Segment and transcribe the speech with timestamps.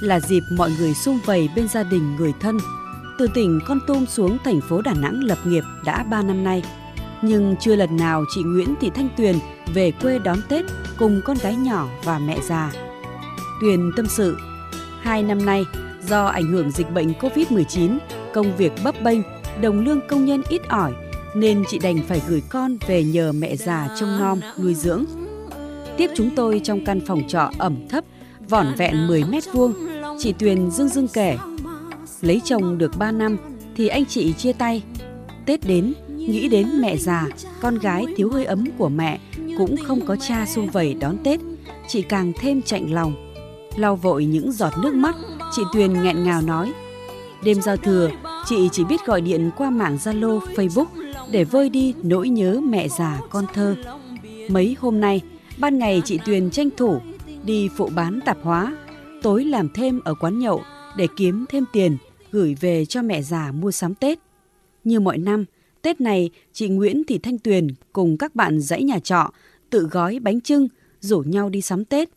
[0.00, 2.58] là dịp mọi người sum vầy bên gia đình người thân.
[3.18, 6.62] Từ tỉnh Con Tum xuống thành phố Đà Nẵng lập nghiệp đã 3 năm nay.
[7.22, 9.36] Nhưng chưa lần nào chị Nguyễn Thị Thanh Tuyền
[9.74, 10.64] về quê đón Tết
[10.98, 12.72] cùng con gái nhỏ và mẹ già.
[13.60, 14.36] Tuyền tâm sự,
[15.00, 15.64] hai năm nay
[16.08, 17.98] do ảnh hưởng dịch bệnh Covid-19,
[18.34, 19.18] công việc bấp bênh,
[19.60, 20.92] đồng lương công nhân ít ỏi
[21.34, 25.04] nên chị đành phải gửi con về nhờ mẹ già trông nom, nuôi dưỡng.
[25.96, 28.04] Tiếp chúng tôi trong căn phòng trọ ẩm thấp,
[28.48, 29.74] vỏn vẹn 10 mét vuông,
[30.18, 31.36] chị Tuyền dưng dưng kể.
[32.20, 33.36] Lấy chồng được 3 năm
[33.76, 34.82] thì anh chị chia tay.
[35.46, 37.26] Tết đến, nghĩ đến mẹ già,
[37.60, 39.18] con gái thiếu hơi ấm của mẹ
[39.58, 41.40] cũng không có cha xung vầy đón Tết,
[41.88, 43.34] chị càng thêm chạnh lòng.
[43.76, 45.16] Lau vội những giọt nước mắt,
[45.56, 46.72] chị Tuyền nghẹn ngào nói.
[47.44, 48.10] Đêm giao thừa,
[48.46, 50.86] chị chỉ biết gọi điện qua mạng Zalo, Facebook
[51.30, 53.76] để vơi đi nỗi nhớ mẹ già con thơ.
[54.48, 55.20] Mấy hôm nay,
[55.58, 57.00] ban ngày chị Tuyền tranh thủ
[57.44, 58.76] đi phụ bán tạp hóa,
[59.22, 60.62] tối làm thêm ở quán nhậu
[60.96, 61.96] để kiếm thêm tiền
[62.30, 64.18] gửi về cho mẹ già mua sắm Tết.
[64.84, 65.44] Như mọi năm,
[65.82, 69.30] Tết này chị Nguyễn Thị Thanh Tuyền cùng các bạn dãy nhà trọ
[69.70, 70.68] tự gói bánh trưng
[71.00, 72.08] rủ nhau đi sắm Tết.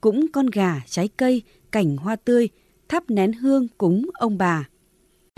[0.00, 2.48] Cũng con gà, trái cây, cảnh hoa tươi,
[2.88, 4.68] thắp nén hương cúng ông bà.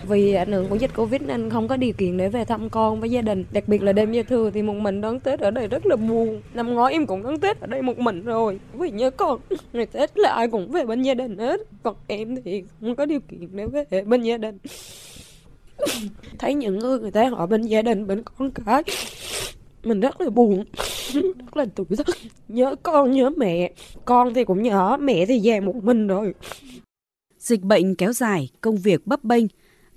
[0.03, 3.01] Vì ảnh hưởng của dịch Covid nên không có điều kiện để về thăm con
[3.01, 3.45] với gia đình.
[3.53, 5.97] Đặc biệt là đêm giao thừa thì một mình đón Tết ở đây rất là
[5.97, 6.43] buồn.
[6.55, 8.61] Năm ngoái em cũng đón Tết ở đây một mình rồi.
[8.75, 9.41] Vì nhớ con,
[9.73, 11.61] ngày Tết là ai cũng về bên gia đình hết.
[11.83, 14.59] Còn em thì không có điều kiện để về bên gia đình.
[16.39, 18.83] Thấy những người người ta họ bên gia đình, bên con cái.
[19.85, 20.65] Mình rất là buồn,
[21.13, 22.17] rất là tủi thân.
[22.49, 23.73] Nhớ con, nhớ mẹ.
[24.05, 26.35] Con thì cũng nhớ, mẹ thì về một mình rồi.
[27.39, 29.45] Dịch bệnh kéo dài, công việc bấp bênh,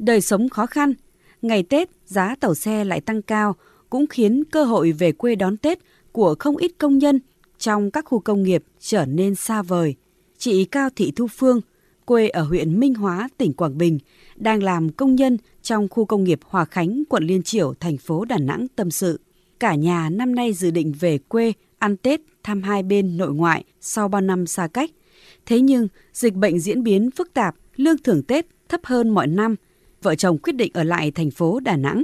[0.02, 0.94] đời sống khó khăn,
[1.42, 3.56] ngày Tết giá tàu xe lại tăng cao
[3.90, 5.80] cũng khiến cơ hội về quê đón Tết
[6.12, 7.20] của không ít công nhân
[7.58, 9.96] trong các khu công nghiệp trở nên xa vời.
[10.38, 11.62] Chị Cao Thị Thu Phương,
[12.06, 14.00] quê ở huyện Minh Hóa, tỉnh Quảng Bình,
[14.36, 18.26] đang làm công nhân trong khu công nghiệp Hòa Khánh, quận Liên Triểu, thành phố
[18.26, 19.20] Đà Nẵng tâm sự.
[19.60, 23.64] Cả nhà năm nay dự định về quê ăn Tết thăm hai bên nội ngoại
[23.82, 24.92] sau bao năm xa cách.
[25.46, 29.56] Thế nhưng, dịch bệnh diễn biến phức tạp, lương thưởng Tết thấp hơn mọi năm–
[30.02, 32.04] vợ chồng quyết định ở lại thành phố Đà Nẵng.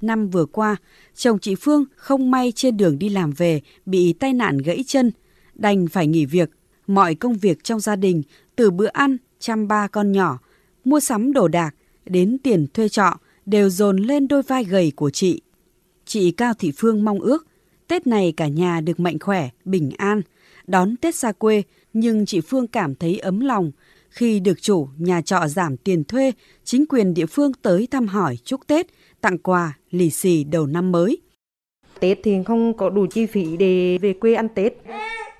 [0.00, 0.76] Năm vừa qua,
[1.14, 5.10] chồng chị Phương không may trên đường đi làm về bị tai nạn gãy chân,
[5.54, 6.50] đành phải nghỉ việc.
[6.86, 8.22] Mọi công việc trong gia đình,
[8.56, 10.38] từ bữa ăn, chăm ba con nhỏ,
[10.84, 11.74] mua sắm đồ đạc,
[12.06, 15.40] đến tiền thuê trọ đều dồn lên đôi vai gầy của chị.
[16.04, 17.46] Chị Cao Thị Phương mong ước
[17.88, 20.22] Tết này cả nhà được mạnh khỏe, bình an,
[20.66, 21.62] đón Tết xa quê,
[21.92, 23.70] nhưng chị Phương cảm thấy ấm lòng
[24.10, 26.32] khi được chủ nhà trọ giảm tiền thuê,
[26.64, 28.86] chính quyền địa phương tới thăm hỏi chúc Tết,
[29.20, 31.18] tặng quà, lì xì đầu năm mới.
[32.00, 34.72] Tết thì không có đủ chi phí để về quê ăn Tết.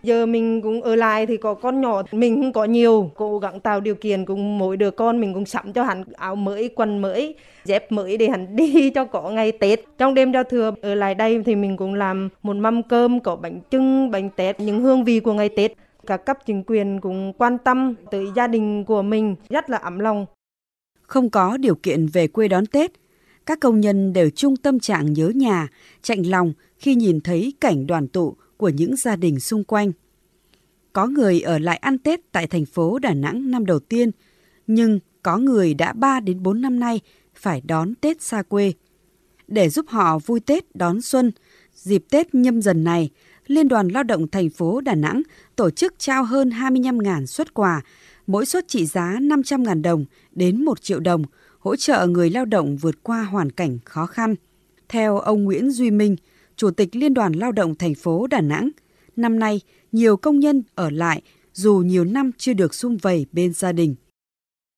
[0.02, 3.60] Giờ mình cũng ở lại thì có con nhỏ, mình không có nhiều, cố gắng
[3.60, 6.98] tạo điều kiện cùng mỗi đứa con mình cũng sắm cho hắn áo mới, quần
[6.98, 9.80] mới, dép mới để hắn đi cho có ngày Tết.
[9.98, 13.36] Trong đêm giao thừa ở lại đây thì mình cũng làm một mâm cơm, có
[13.36, 15.72] bánh trưng, bánh tét, những hương vị của ngày Tết
[16.08, 19.98] các cấp chính quyền cũng quan tâm tới gia đình của mình rất là ấm
[19.98, 20.26] lòng.
[21.02, 22.92] Không có điều kiện về quê đón Tết,
[23.46, 25.68] các công nhân đều chung tâm trạng nhớ nhà,
[26.02, 29.92] chạnh lòng khi nhìn thấy cảnh đoàn tụ của những gia đình xung quanh.
[30.92, 34.10] Có người ở lại ăn Tết tại thành phố Đà Nẵng năm đầu tiên,
[34.66, 37.00] nhưng có người đã 3 đến 4 năm nay
[37.34, 38.72] phải đón Tết xa quê.
[39.48, 41.32] Để giúp họ vui Tết đón xuân,
[41.74, 43.10] dịp Tết nhâm dần này,
[43.48, 45.22] Liên đoàn Lao động thành phố Đà Nẵng
[45.56, 47.82] tổ chức trao hơn 25.000 suất quà,
[48.26, 51.22] mỗi suất trị giá 500.000 đồng đến 1 triệu đồng,
[51.58, 54.34] hỗ trợ người lao động vượt qua hoàn cảnh khó khăn.
[54.88, 56.16] Theo ông Nguyễn Duy Minh,
[56.56, 58.70] Chủ tịch Liên đoàn Lao động thành phố Đà Nẵng,
[59.16, 59.60] năm nay
[59.92, 61.22] nhiều công nhân ở lại
[61.52, 63.94] dù nhiều năm chưa được sum vầy bên gia đình.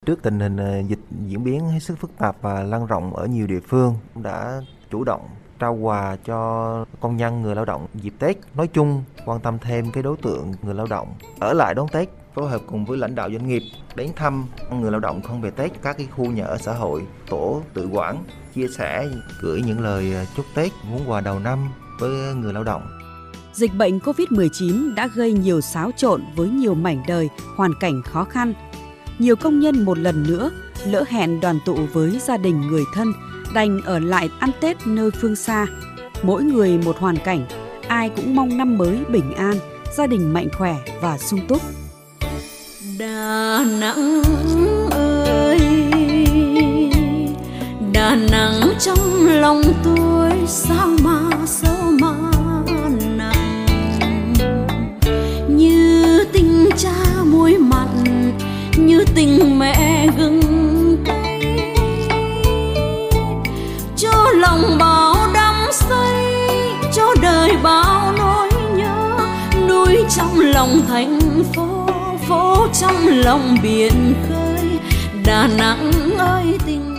[0.06, 3.26] Trước tình hình ờ, dịch diễn biến hết sức phức tạp và lan rộng ở
[3.26, 5.20] nhiều địa phương, đã chủ động
[5.60, 9.90] trao quà cho công nhân người lao động dịp Tết nói chung quan tâm thêm
[9.90, 13.14] cái đối tượng người lao động ở lại đón Tết phối hợp cùng với lãnh
[13.14, 13.62] đạo doanh nghiệp
[13.94, 17.06] đến thăm người lao động không về Tết các cái khu nhà ở xã hội
[17.28, 18.24] tổ tự quản
[18.54, 19.08] chia sẻ
[19.40, 21.58] gửi những lời à, chúc Tết muốn quà đầu năm
[21.98, 22.82] với người lao động
[23.52, 28.24] Dịch bệnh COVID-19 đã gây nhiều xáo trộn với nhiều mảnh đời, hoàn cảnh khó
[28.24, 28.54] khăn.
[29.18, 30.50] Nhiều công nhân một lần nữa
[30.86, 33.12] lỡ hẹn đoàn tụ với gia đình người thân
[33.54, 35.66] đành ở lại ăn Tết nơi phương xa.
[36.22, 37.46] Mỗi người một hoàn cảnh,
[37.88, 39.54] ai cũng mong năm mới bình an,
[39.96, 41.62] gia đình mạnh khỏe và sung túc.
[42.98, 44.22] Đà Nẵng
[44.90, 45.58] ơi,
[47.92, 52.14] Đà Nẵng trong lòng tôi sao mà sao mà
[53.16, 54.34] nặng
[55.48, 57.88] như tình cha muối mặn
[58.76, 60.49] như tình mẹ gừng
[70.60, 71.86] lòng thành phố
[72.28, 74.78] phố trong lòng biển khơi.
[75.26, 76.89] Đà nẵng ơi tình